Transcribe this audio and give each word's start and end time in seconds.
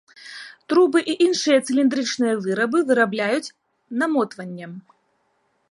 Трубы 0.71 0.99
і 1.13 1.15
іншыя 1.25 1.59
цыліндрычныя 1.67 2.35
вырабы 2.47 2.79
вырабляюць 2.89 3.53
намотваннем. 4.03 4.71